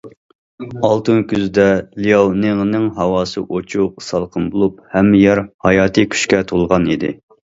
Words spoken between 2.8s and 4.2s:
ھاۋاسى ئوچۇق،